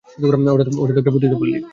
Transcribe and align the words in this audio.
ওটা 0.47 0.93
তো 0.93 0.99
একটা 0.99 1.11
পতিতাপল্লী। 1.11 1.57